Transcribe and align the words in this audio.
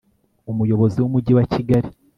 umuyobozi 0.51 0.97
w'umujyi 0.99 1.33
wa 1.37 1.45
kigali 1.53 1.87